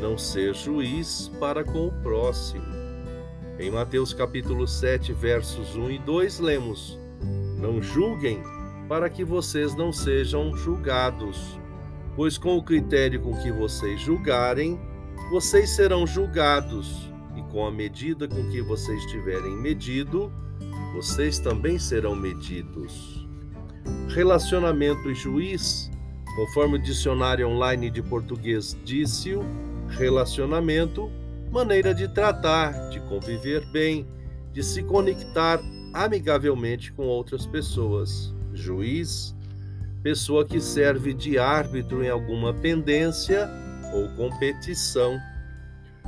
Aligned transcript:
não 0.00 0.16
ser 0.16 0.54
juiz 0.54 1.30
para 1.38 1.62
com 1.62 1.88
o 1.88 1.92
próximo. 2.02 2.64
Em 3.58 3.70
Mateus 3.70 4.14
capítulo 4.14 4.66
7, 4.66 5.12
versos 5.12 5.76
1 5.76 5.90
e 5.90 5.98
2, 5.98 6.40
lemos: 6.40 6.98
Não 7.58 7.82
julguem 7.82 8.42
para 8.88 9.10
que 9.10 9.22
vocês 9.22 9.74
não 9.76 9.92
sejam 9.92 10.56
julgados, 10.56 11.60
pois 12.16 12.38
com 12.38 12.56
o 12.56 12.62
critério 12.62 13.20
com 13.20 13.36
que 13.36 13.52
vocês 13.52 14.00
julgarem, 14.00 14.80
vocês 15.30 15.68
serão 15.70 16.06
julgados, 16.06 17.12
e 17.36 17.42
com 17.52 17.66
a 17.66 17.70
medida 17.70 18.26
com 18.26 18.50
que 18.50 18.62
vocês 18.62 19.04
tiverem 19.06 19.54
medido, 19.54 20.32
vocês 20.94 21.38
também 21.38 21.78
serão 21.78 22.16
medidos. 22.16 23.28
Relacionamento 24.08 25.10
e 25.10 25.14
juiz, 25.14 25.90
conforme 26.34 26.78
o 26.78 26.82
dicionário 26.82 27.46
online 27.46 27.90
de 27.90 28.02
português 28.02 28.76
disse 28.82 29.34
relacionamento, 29.90 31.10
maneira 31.50 31.94
de 31.94 32.08
tratar, 32.08 32.88
de 32.90 33.00
conviver 33.00 33.64
bem, 33.72 34.06
de 34.52 34.62
se 34.62 34.82
conectar 34.82 35.60
amigavelmente 35.92 36.92
com 36.92 37.06
outras 37.06 37.46
pessoas. 37.46 38.34
Juiz, 38.52 39.34
pessoa 40.02 40.44
que 40.44 40.60
serve 40.60 41.12
de 41.12 41.38
árbitro 41.38 42.02
em 42.02 42.08
alguma 42.08 42.54
pendência 42.54 43.48
ou 43.92 44.08
competição. 44.16 45.18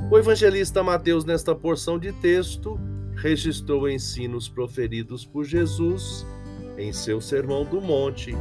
O 0.09 0.17
evangelista 0.17 0.81
Mateus, 0.81 1.25
nesta 1.25 1.53
porção 1.53 1.99
de 1.99 2.11
texto, 2.13 2.79
registrou 3.15 3.89
ensinos 3.89 4.49
proferidos 4.49 5.25
por 5.25 5.43
Jesus 5.43 6.25
em 6.77 6.91
seu 6.91 7.21
Sermão 7.21 7.63
do 7.63 7.79
Monte. 7.79 8.35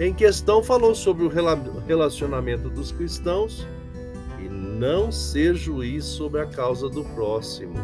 Em 0.00 0.12
questão, 0.12 0.62
falou 0.62 0.94
sobre 0.94 1.24
o 1.24 1.30
relacionamento 1.86 2.68
dos 2.70 2.90
cristãos 2.90 3.66
não 4.84 5.10
ser 5.10 5.54
juiz 5.54 6.04
sobre 6.04 6.42
a 6.42 6.46
causa 6.46 6.90
do 6.90 7.02
próximo. 7.02 7.74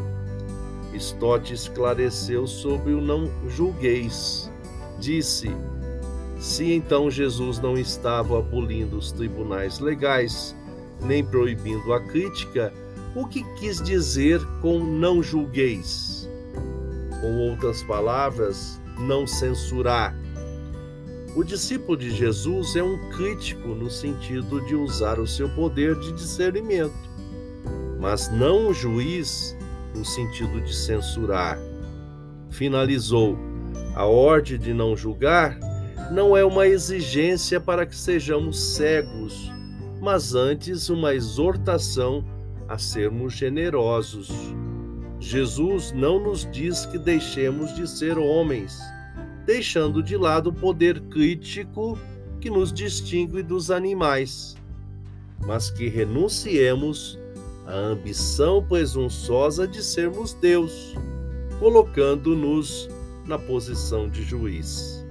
Stott 0.93 1.51
esclareceu 1.51 2.47
sobre 2.47 2.93
o 2.93 3.01
não 3.01 3.31
julgueis. 3.49 4.53
Disse: 4.99 5.51
se 6.39 6.71
então 6.71 7.11
Jesus 7.11 7.59
não 7.59 7.79
estava 7.79 8.39
abolindo 8.39 8.99
os 8.99 9.13
tribunais 9.13 9.79
legais, 9.79 10.55
nem 11.01 11.25
proibindo 11.25 11.91
a 11.95 12.01
crítica, 12.01 12.71
o 13.15 13.27
que 13.27 13.43
quis 13.55 13.81
dizer 13.81 14.39
com 14.61 14.79
não 14.79 15.23
julgueis? 15.23 16.29
Com 17.23 17.49
outras 17.49 17.83
palavras, 17.83 18.79
não 18.99 19.27
censurar 19.27 20.15
o 21.37 21.45
discípulo 21.45 21.97
de 21.97 22.11
Jesus 22.11 22.75
é 22.75 22.83
um 22.83 22.99
crítico 23.11 23.69
no 23.69 23.89
sentido 23.89 24.61
de 24.67 24.75
usar 24.75 25.21
o 25.21 25.27
seu 25.27 25.49
poder 25.51 25.95
de 26.01 26.13
discernimento, 26.13 26.93
mas 28.01 28.29
não 28.33 28.69
um 28.69 28.75
juiz 28.75 29.57
no 29.95 30.05
sentido 30.05 30.61
de 30.61 30.75
censurar. 30.75 31.57
Finalizou: 32.51 33.39
a 33.95 34.05
ordem 34.05 34.59
de 34.59 34.75
não 34.75 34.97
julgar 34.97 35.57
não 36.11 36.37
é 36.37 36.45
uma 36.45 36.67
exigência 36.67 37.61
para 37.61 37.87
que 37.87 37.95
sejamos 37.95 38.59
cegos, 38.75 39.53
mas 40.01 40.35
antes 40.35 40.91
uma 40.91 41.15
exortação 41.15 42.25
a 42.69 42.77
sermos 42.77 43.35
generosos. 43.35 44.31
Jesus 45.21 45.93
não 45.93 46.19
nos 46.19 46.51
diz 46.51 46.87
que 46.87 46.99
deixemos 46.99 47.73
de 47.77 47.87
ser 47.89 48.19
homens 48.19 48.81
deixando 49.51 50.01
de 50.01 50.17
lado 50.17 50.51
o 50.51 50.53
poder 50.53 51.01
crítico 51.11 51.99
que 52.41 52.49
nos 52.49 52.73
distingue 52.73 53.43
dos 53.43 53.69
animais, 53.69 54.55
mas 55.45 55.71
que 55.71 55.89
renunciemos 55.89 57.19
à 57.67 57.73
ambição 57.73 58.65
presunçosa 58.65 59.67
de 59.67 59.83
sermos 59.83 60.35
Deus, 60.35 60.95
colocando-nos 61.59 62.89
na 63.27 63.41
posição 63.41 64.09
de 64.09 64.23
juiz. 64.23 65.05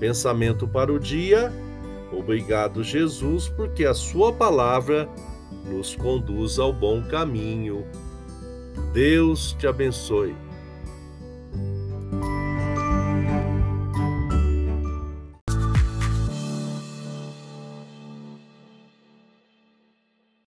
Pensamento 0.00 0.66
para 0.66 0.90
o 0.90 0.98
dia. 0.98 1.52
Obrigado, 2.10 2.82
Jesus, 2.82 3.46
porque 3.46 3.84
a 3.84 3.92
Sua 3.92 4.32
palavra 4.32 5.06
nos 5.66 5.94
conduz 5.94 6.58
ao 6.58 6.72
bom 6.72 7.02
caminho. 7.02 7.84
Deus 8.94 9.54
te 9.58 9.66
abençoe. 9.66 10.34